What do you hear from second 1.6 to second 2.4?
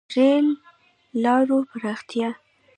پراختیا.